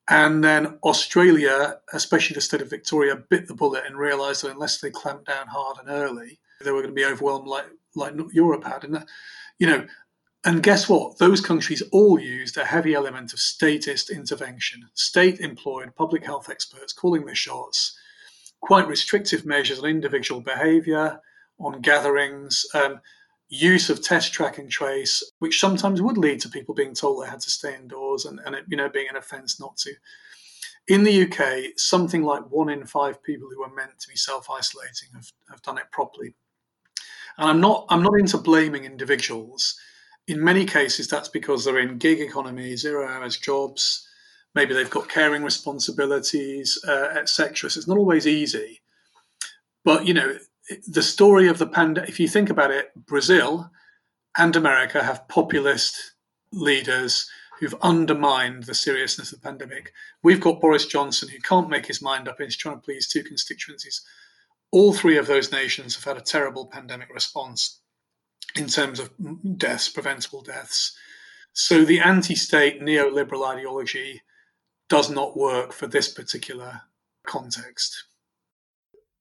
[0.08, 4.80] And then Australia, especially the state of Victoria, bit the bullet and realized that unless
[4.80, 8.64] they clamped down hard and early, they were going to be overwhelmed like, like Europe
[8.64, 8.84] had.
[8.84, 9.08] And, that,
[9.58, 9.86] you know,
[10.46, 11.18] and guess what?
[11.18, 16.92] Those countries all used a heavy element of statist intervention, state employed public health experts
[16.92, 17.98] calling the shots,
[18.60, 21.20] quite restrictive measures on individual behavior,
[21.58, 23.00] on gatherings, um,
[23.48, 27.28] use of test track and trace, which sometimes would lead to people being told they
[27.28, 29.92] had to stay indoors and, and it you know being an offence not to.
[30.86, 35.08] In the UK, something like one in five people who are meant to be self-isolating
[35.12, 36.36] have, have done it properly.
[37.36, 39.76] And I'm not I'm not into blaming individuals
[40.28, 44.08] in many cases, that's because they're in gig economy, zero hours jobs.
[44.54, 47.70] Maybe they've got caring responsibilities, uh, etc.
[47.70, 48.80] So it's not always easy.
[49.84, 50.38] But you know,
[50.88, 52.08] the story of the pandemic.
[52.08, 53.70] If you think about it, Brazil
[54.36, 56.12] and America have populist
[56.52, 59.92] leaders who've undermined the seriousness of the pandemic.
[60.22, 63.08] We've got Boris Johnson who can't make his mind up and he's trying to please
[63.08, 64.02] two constituencies.
[64.72, 67.80] All three of those nations have had a terrible pandemic response
[68.56, 69.10] in terms of
[69.58, 70.96] deaths, preventable deaths.
[71.52, 74.22] So the anti state neoliberal ideology
[74.88, 76.82] does not work for this particular
[77.26, 78.04] context.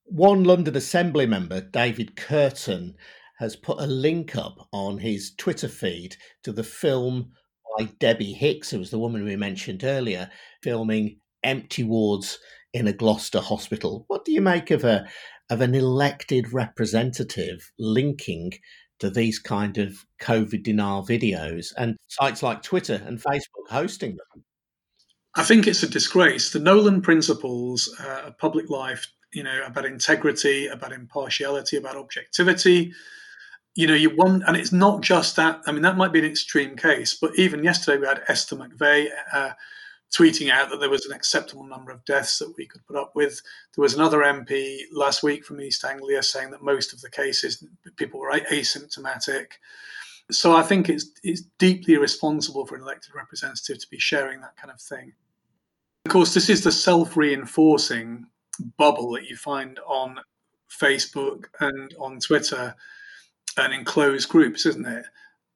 [0.06, 2.94] One London Assembly member, David Kurten,
[3.40, 7.32] has put a link up on his Twitter feed to the film
[7.78, 10.30] by Debbie Hicks, who was the woman we mentioned earlier,
[10.62, 12.40] filming empty wards
[12.74, 14.06] in a Gloucester hospital.
[14.08, 15.08] What do you make of a
[15.50, 18.52] of an elected representative linking
[19.00, 24.44] to these kind of COVID denial videos and sites like Twitter and Facebook hosting them?
[25.36, 26.52] I think it's a disgrace.
[26.52, 32.94] The Nolan principles uh, of public life, you know, about integrity, about impartiality, about objectivity,
[33.76, 35.62] you know, you want, and it's not just that.
[35.68, 39.10] I mean, that might be an extreme case, but even yesterday we had Esther McVey
[39.34, 39.52] uh,
[40.16, 43.16] tweeting out that there was an acceptable number of deaths that we could put up
[43.16, 43.42] with.
[43.76, 47.66] There was another MP last week from East Anglia saying that most of the cases
[47.98, 49.48] people were asymptomatic.
[50.32, 54.58] So I think it's it's deeply irresponsible for an elected representative to be sharing that
[54.58, 55.14] kind of thing.
[56.06, 58.26] Of course, this is the self-reinforcing
[58.78, 60.20] bubble that you find on
[60.70, 62.76] Facebook and on Twitter
[63.58, 65.06] and in closed groups, isn't it?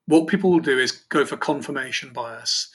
[0.07, 2.69] What people will do is go for confirmation bias.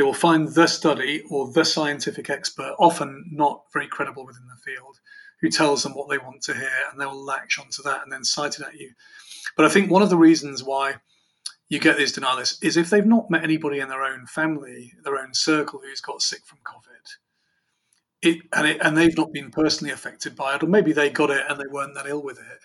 [0.00, 4.56] They will find the study or the scientific expert, often not very credible within the
[4.64, 4.98] field,
[5.42, 8.10] who tells them what they want to hear, and they will latch onto that and
[8.10, 8.92] then cite it at you.
[9.58, 10.94] But I think one of the reasons why
[11.68, 15.18] you get these denialists is if they've not met anybody in their own family, their
[15.18, 17.16] own circle who's got sick from COVID.
[18.22, 21.28] It, and, it, and they've not been personally affected by it, or maybe they got
[21.28, 22.64] it and they weren't that ill with it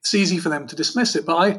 [0.00, 1.26] it's easy for them to dismiss it.
[1.26, 1.58] But I,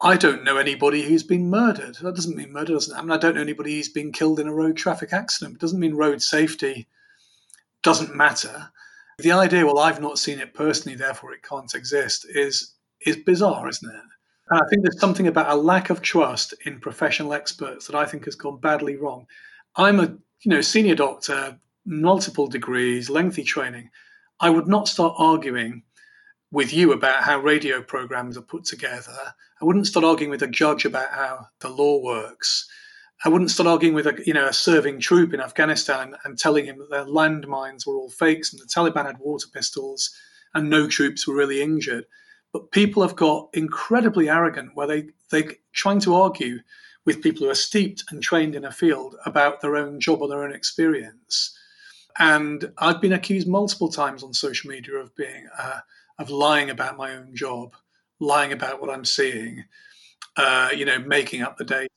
[0.00, 1.96] I don't know anybody who's been murdered.
[1.96, 3.10] That doesn't mean murder doesn't happen.
[3.10, 5.54] I don't know anybody who's been killed in a road traffic accident.
[5.54, 6.86] It doesn't mean road safety
[7.82, 8.70] doesn't matter.
[9.18, 12.74] The idea, well, I've not seen it personally, therefore it can't exist, is
[13.06, 14.02] is bizarre, isn't it?
[14.50, 18.04] And I think there's something about a lack of trust in professional experts that I
[18.04, 19.26] think has gone badly wrong.
[19.76, 20.08] I'm a
[20.42, 23.88] you know senior doctor, multiple degrees, lengthy training.
[24.40, 25.82] I would not start arguing
[26.56, 29.34] with you about how radio programs are put together.
[29.60, 32.66] I wouldn't start arguing with a judge about how the law works.
[33.26, 36.64] I wouldn't start arguing with a you know a serving troop in Afghanistan and telling
[36.64, 40.10] him that their landmines were all fakes and the Taliban had water pistols
[40.54, 42.06] and no troops were really injured.
[42.54, 46.60] But people have got incredibly arrogant where they they trying to argue
[47.04, 50.28] with people who are steeped and trained in a field about their own job or
[50.28, 51.54] their own experience.
[52.18, 55.80] And I've been accused multiple times on social media of being uh,
[56.18, 57.74] of lying about my own job,
[58.20, 59.64] lying about what I'm seeing,
[60.36, 61.90] uh, you know, making up the data.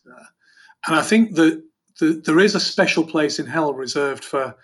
[0.88, 1.64] And I think that
[2.00, 4.56] the, there is a special place in hell reserved for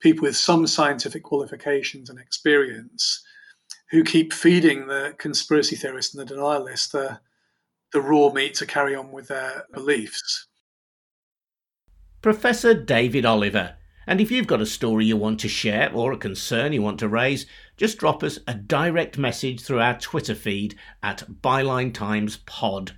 [0.00, 3.22] people with some scientific qualifications and experience
[3.90, 7.20] who keep feeding the conspiracy theorists and the denialists the,
[7.92, 10.46] the raw meat to carry on with their beliefs.
[12.20, 16.18] Professor David Oliver and if you've got a story you want to share or a
[16.18, 17.46] concern you want to raise,
[17.82, 22.92] just drop us a direct message through our Twitter feed at Byline Times Pod.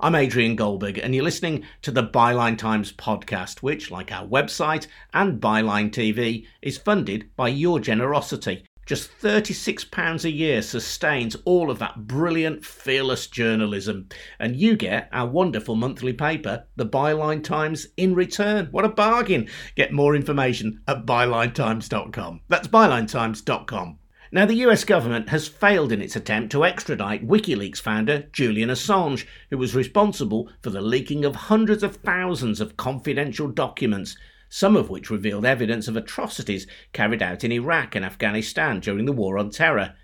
[0.00, 4.86] I'm Adrian Goldberg, and you're listening to the Byline Times podcast, which, like our website
[5.12, 8.64] and Byline TV, is funded by your generosity.
[8.86, 14.08] Just £36 a year sustains all of that brilliant, fearless journalism.
[14.38, 18.68] And you get our wonderful monthly paper, The Byline Times, in return.
[18.70, 19.50] What a bargain!
[19.76, 22.40] Get more information at bylinetimes.com.
[22.48, 23.98] That's bylinetimes.com.
[24.32, 29.26] Now, the US government has failed in its attempt to extradite WikiLeaks founder Julian Assange,
[29.50, 34.16] who was responsible for the leaking of hundreds of thousands of confidential documents
[34.52, 39.12] some of which revealed evidence of atrocities carried out in Iraq and Afghanistan during the
[39.12, 39.94] War on Terror.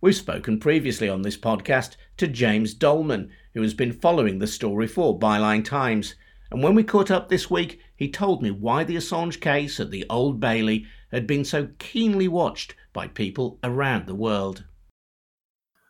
[0.00, 4.86] We've spoken previously on this podcast to James Doleman, who has been following the story
[4.86, 6.14] for Byline Times.
[6.50, 9.90] And when we caught up this week, he told me why the Assange case at
[9.90, 14.64] the Old Bailey had been so keenly watched by people around the world.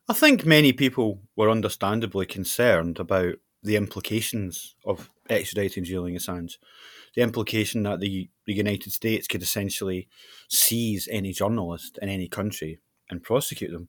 [0.09, 6.57] I think many people were understandably concerned about the implications of extraditing Julian Assange
[7.15, 10.09] the implication that the, the United States could essentially
[10.49, 13.89] seize any journalist in any country and prosecute them.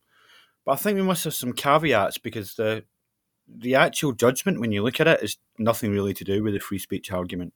[0.66, 2.84] But I think we must have some caveats because the
[3.46, 6.62] the actual judgment, when you look at it, is nothing really to do with the
[6.62, 7.54] free speech argument.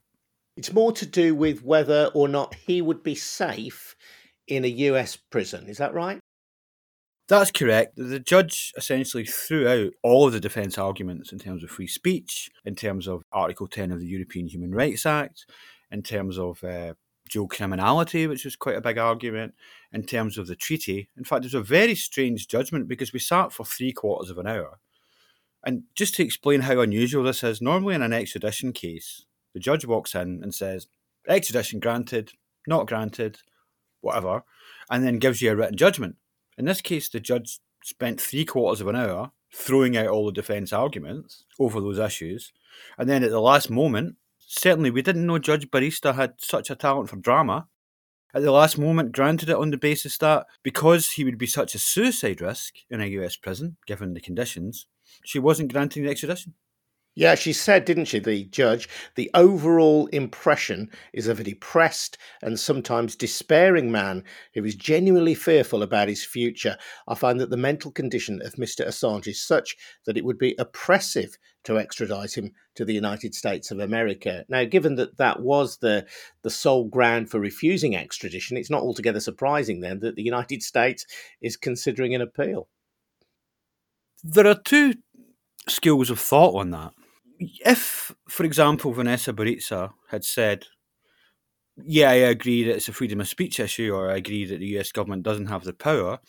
[0.58, 3.96] It's more to do with whether or not he would be safe
[4.48, 5.68] in a US prison.
[5.68, 6.20] Is that right?
[7.28, 7.98] That's correct.
[7.98, 12.50] The judge essentially threw out all of the defence arguments in terms of free speech,
[12.64, 15.46] in terms of Article 10 of the European Human Rights Act,
[15.92, 16.94] in terms of uh,
[17.30, 19.56] dual criminality, which was quite a big argument,
[19.92, 21.10] in terms of the treaty.
[21.18, 24.38] In fact, it was a very strange judgment because we sat for three quarters of
[24.38, 24.80] an hour.
[25.66, 29.86] And just to explain how unusual this is, normally in an extradition case, the judge
[29.86, 30.88] walks in and says,
[31.28, 32.32] extradition granted,
[32.68, 33.40] not granted,
[34.08, 34.44] whatever,
[34.90, 36.16] and then gives you a written judgment.
[36.58, 40.32] In this case, the judge spent three quarters of an hour throwing out all the
[40.32, 42.52] defence arguments over those issues.
[42.98, 46.76] And then at the last moment, certainly we didn't know Judge Baraitser had such a
[46.76, 47.68] talent for drama.
[48.34, 51.76] At the last moment, granted it on the basis that because he would be such
[51.76, 54.86] a suicide risk in a US prison, given the conditions,
[55.24, 56.54] she wasn't granting the extradition.
[57.18, 58.88] Yeah, she said, didn't she, the judge?
[59.16, 65.82] The overall impression is of a depressed and sometimes despairing man who is genuinely fearful
[65.82, 66.78] about his future.
[67.08, 68.88] I find that the mental condition of Mr.
[68.88, 73.72] Assange is such that it would be oppressive to extradite him to the United States
[73.72, 74.46] of America.
[74.48, 76.06] Now, given that that was the,
[76.44, 81.04] the sole ground for refusing extradition, it's not altogether surprising then that the United States
[81.42, 82.68] is considering an appeal.
[84.24, 84.94] There are two
[85.68, 86.94] schools of thought on that
[87.40, 90.66] if, for example, Vanessa Baraitser had said,
[91.84, 94.78] yeah, I agree that it's a freedom of speech issue, or I agree that the
[94.80, 96.20] US government doesn't have the power,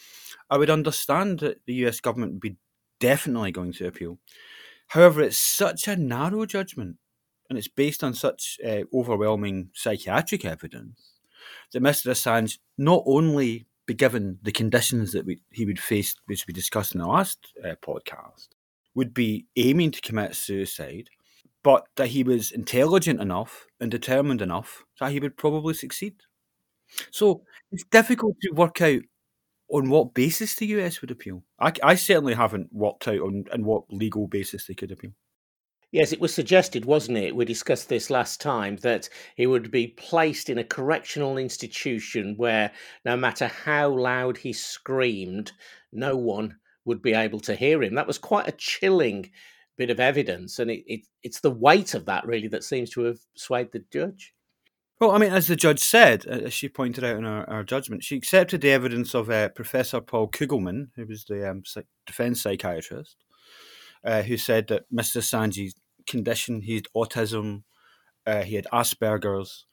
[0.51, 2.57] I would understand that the US government would be
[3.01, 4.19] definitely going to appeal.
[4.89, 6.97] However, it's such a narrow judgment,
[7.49, 11.13] and it's based on such uh, overwhelming psychiatric evidence
[11.73, 12.11] that Mr.
[12.11, 16.95] Assange not only be given the conditions that we, he would face, which we discussed
[16.95, 18.49] in the last uh, podcast,
[18.95, 21.09] would be aiming to commit suicide,
[21.63, 26.15] but that he was intelligent enough and determined enough that he would probably succeed.
[27.11, 29.03] So it's difficult to work out
[29.71, 31.45] on what basis the US would appeal.
[31.61, 35.13] I, I certainly haven't worked out on, on what legal basis they could appeal.
[35.91, 37.35] Yes, it was suggested, wasn't it?
[37.35, 42.73] We discussed this last time that he would be placed in a correctional institution where
[43.07, 45.53] no matter how loud he screamed,
[45.91, 46.57] no one
[46.89, 47.95] would be able to hear him.
[47.95, 49.31] That was quite a chilling
[49.77, 53.03] bit of evidence, and it, it, it's the weight of that really that seems to
[53.03, 54.35] have swayed the judge.
[54.99, 58.03] Well, I mean, as the judge said, as she pointed out in our, our judgment,
[58.03, 61.63] she accepted the evidence of uh, Professor Paul Kopelman, who was the um,
[62.05, 63.17] defense psychiatrist,
[64.05, 65.19] uh, who said that Mr.
[65.19, 65.75] Assange's
[66.09, 67.63] condition, he had autism,
[68.27, 69.67] uh, he had Asperger's,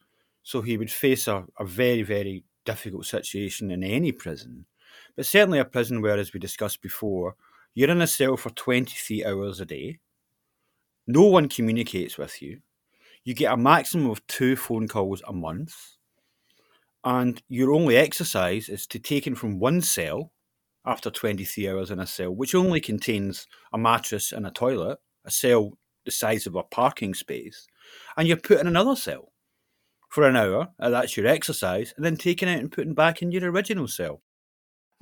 [0.43, 4.66] so he would face a, a very, very difficult situation in any prison
[5.16, 7.36] but certainly a prison where, as we discussed before,
[7.74, 9.99] you're in a cell for 23 hours a day.
[11.07, 12.61] No one communicates with you.
[13.24, 15.76] You get a maximum of two phone calls a month.
[17.03, 20.32] And your only exercise is to take in from one cell
[20.86, 25.32] after 23 hours in a cell, which only contains a mattress and a toilet, a
[25.32, 27.68] cell the size of a parking space,
[28.16, 29.32] and you're put in another cell
[30.09, 33.32] for an hour, and that's your exercise, and then taken out and put back in
[33.32, 34.22] your original cell.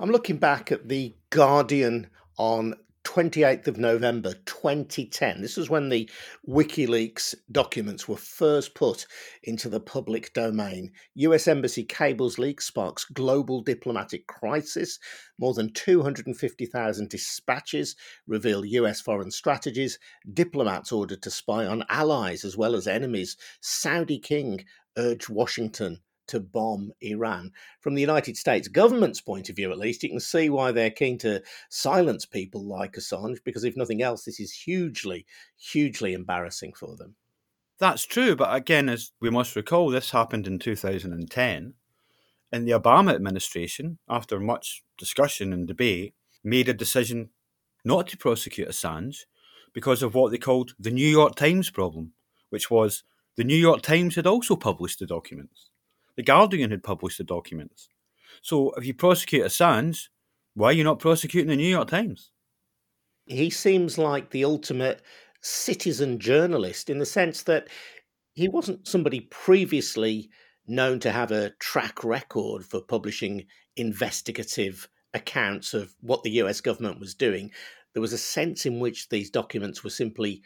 [0.00, 2.74] I'm looking back at the Guardian on
[3.04, 5.40] 28th of November 2010.
[5.40, 6.10] This was when the
[6.48, 9.06] WikiLeaks documents were first put
[9.44, 10.90] into the public domain.
[11.14, 14.98] US Embassy cables leak sparks global diplomatic crisis.
[15.38, 17.94] More than 250,000 dispatches
[18.26, 20.00] reveal US foreign strategies.
[20.32, 23.36] Diplomats ordered to spy on allies as well as enemies.
[23.60, 24.64] Saudi king
[24.96, 27.52] urged Washington to bomb Iran.
[27.80, 30.90] From the United States government's point of view, at least, you can see why they're
[30.90, 36.72] keen to silence people like Assange, because if nothing else, this is hugely, hugely embarrassing
[36.74, 37.16] for them.
[37.78, 41.74] That's true, but again, as we must recall, this happened in 2010.
[42.52, 46.14] And the Obama administration, after much discussion and debate,
[46.44, 47.30] made a decision
[47.84, 49.24] not to prosecute Assange
[49.72, 52.12] because of what they called the New York Times problem,
[52.50, 53.02] which was
[53.36, 55.70] the New York Times had also published the documents.
[56.16, 57.88] The Guardian had published the documents.
[58.42, 60.08] So if you prosecute Assange,
[60.54, 62.30] why are you not prosecuting the New York Times?
[63.26, 65.02] He seems like the ultimate
[65.40, 67.68] citizen journalist in the sense that
[68.34, 70.30] he wasn't somebody previously
[70.66, 73.46] known to have a track record for publishing
[73.76, 77.50] investigative accounts of what the US government was doing.
[77.94, 80.42] There was a sense in which these documents were simply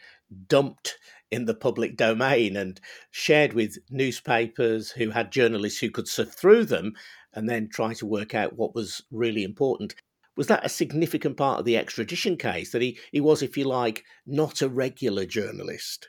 [0.47, 0.97] dumped
[1.31, 2.79] in the public domain and
[3.11, 6.93] shared with newspapers who had journalists who could sift through them
[7.33, 9.95] and then try to work out what was really important.
[10.35, 13.65] Was that a significant part of the extradition case that he, he was, if you
[13.65, 16.07] like, not a regular journalist?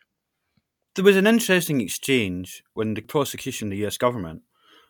[0.94, 4.42] There was an interesting exchange when the prosecution, the US government,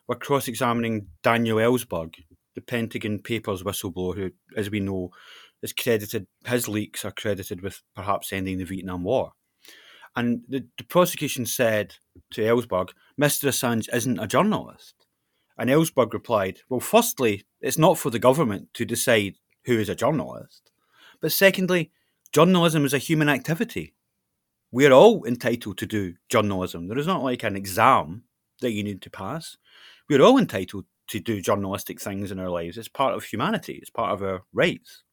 [0.07, 2.15] were cross examining Daniel Ellsberg,
[2.55, 5.11] the Pentagon Papers whistleblower, who, as we know,
[5.61, 9.33] is credited, his leaks are credited with perhaps ending the Vietnam War.
[10.15, 11.95] And the, the prosecution said
[12.33, 12.89] to Ellsberg,
[13.19, 13.47] Mr.
[13.47, 14.95] Assange isn't a journalist.
[15.57, 19.35] And Ellsberg replied, Well, firstly, it's not for the government to decide
[19.65, 20.71] who is a journalist.
[21.21, 21.91] But secondly,
[22.33, 23.93] journalism is a human activity.
[24.71, 26.87] We're all entitled to do journalism.
[26.87, 28.23] There is not like an exam
[28.61, 29.57] that you need to pass.
[30.09, 32.77] We're all entitled to do journalistic things in our lives.
[32.77, 35.03] It's part of humanity, it's part of our rights.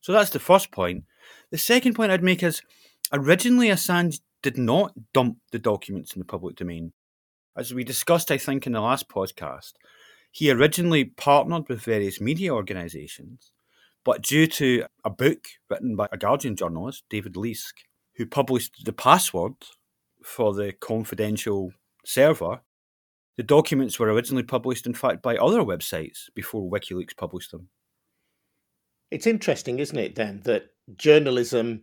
[0.00, 1.04] So that's the first point.
[1.50, 2.62] The second point I'd make is
[3.12, 6.92] Originally, Assange did not dump the documents in the public domain.
[7.56, 9.72] As we discussed, I think, in the last podcast,
[10.30, 13.50] he originally partnered with various media organisations
[14.04, 17.72] But due to a book written by a Guardian journalist, David Leask,
[18.16, 19.54] who published the password
[20.22, 21.72] for the confidential
[22.04, 22.60] server,
[23.36, 27.68] the documents were originally published, in fact, by other websites before WikiLeaks published them.
[29.10, 31.82] It's interesting, isn't it, then, that journalism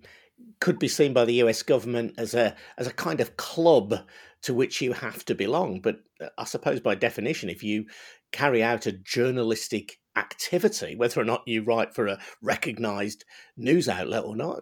[0.60, 3.96] could be seen by the US government as a as a kind of club
[4.42, 5.80] to which you have to belong.
[5.82, 7.86] But uh, I suppose by definition, if you
[8.32, 13.26] carry out a journalistic activity, whether or not you write for a recognized
[13.58, 14.62] news outlet or not,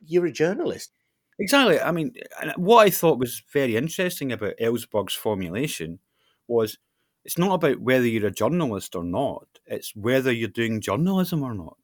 [0.00, 0.92] you're a journalist.
[1.38, 1.78] Exactly.
[1.80, 2.14] I mean,
[2.56, 6.00] what I thought was very interesting about Ellsberg's formulation
[6.48, 6.78] was
[7.24, 11.54] it's not about whether you're a journalist or not, it's whether you're doing journalism or
[11.54, 11.76] not.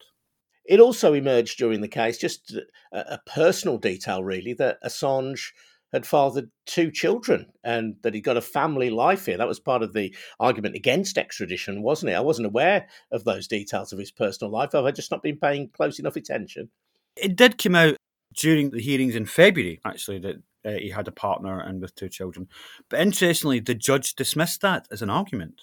[0.64, 2.56] It also emerged during the case, just
[2.92, 5.52] a, a personal detail really, that Assange
[5.92, 9.36] had fathered two children and that he'd got a family life here.
[9.36, 12.16] That was part of the argument against extradition, wasn't it?
[12.16, 14.72] I wasn't aware of those details of his personal life.
[14.72, 16.70] Have I just not been paying close enough attention?
[17.16, 17.96] It did come out
[18.34, 22.08] during the hearings in February, actually, that uh, he had a partner and with two
[22.08, 22.48] children.
[22.88, 25.62] But interestingly, the judge dismissed that as an argument.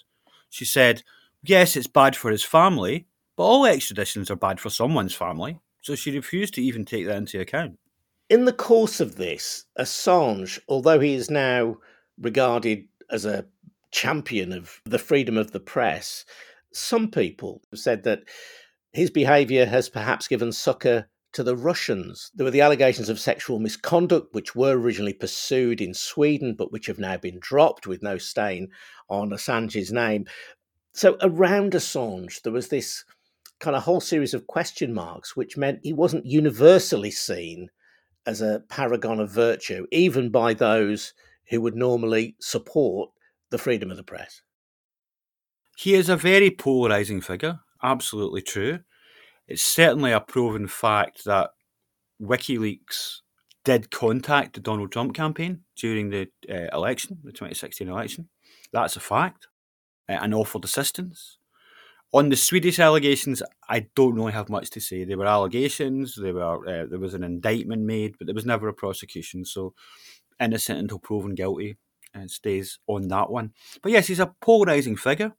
[0.49, 1.03] She said,
[1.43, 5.59] yes, it's bad for his family, but all extraditions are bad for someone's family.
[5.81, 7.79] So she refused to even take that into account.
[8.29, 11.77] In the course of this, Assange, although he is now
[12.19, 13.45] regarded as a
[13.91, 16.23] champion of the freedom of the press,
[16.71, 18.23] some people have said that
[18.93, 22.31] his behaviour has perhaps given succour to the Russians.
[22.35, 26.87] There were the allegations of sexual misconduct, which were originally pursued in Sweden, but which
[26.87, 28.69] have now been dropped with no stain
[29.09, 30.25] on Assange's name.
[30.93, 33.05] So around Assange, there was this
[33.61, 37.69] kind of whole series of question marks, which meant he wasn't universally seen
[38.25, 41.13] as a paragon of virtue, even by those
[41.49, 43.11] who would normally support
[43.51, 44.41] the freedom of the press.
[45.77, 48.79] He is a very polarizing figure, absolutely true.
[49.47, 51.51] It's certainly a proven fact that
[52.21, 53.17] WikiLeaks
[53.63, 58.29] did contact the Donald Trump campaign during the uh, election, the 2016 election.
[58.71, 59.47] That's a fact,
[60.09, 61.37] uh, and offered assistance.
[62.13, 65.05] On the Swedish allegations, I don't really have much to say.
[65.05, 68.67] They were allegations, there were uh, there was an indictment made, but there was never
[68.67, 69.45] a prosecution.
[69.45, 69.73] So
[70.39, 71.77] innocent until proven guilty,
[72.13, 73.53] and stays on that one.
[73.81, 75.31] But yes, he's a polarising figure,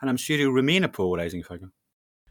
[0.00, 1.70] and I'm sure he'll remain a polarising figure.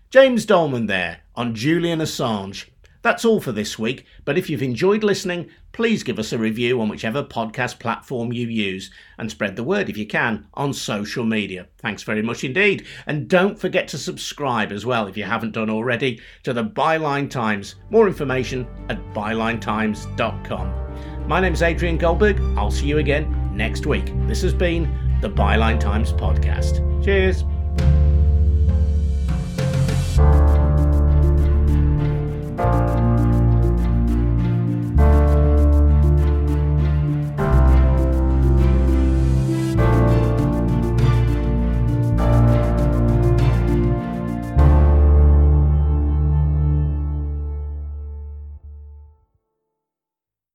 [0.10, 2.70] James Doleman there on Julian Assange.
[3.08, 6.82] That's all for this week, but if you've enjoyed listening, please give us a review
[6.82, 11.24] on whichever podcast platform you use and spread the word if you can on social
[11.24, 11.68] media.
[11.78, 12.86] Thanks very much indeed.
[13.06, 17.30] And don't forget to subscribe as well if you haven't done already to the Byline
[17.30, 17.76] Times.
[17.92, 21.28] More information at bylinetimes.com.
[21.30, 22.42] My name is Adrian Goldberg.
[22.58, 24.12] I'll see you again next week.
[24.28, 27.06] This has been the Byline Times podcast.
[27.06, 27.46] Cheers.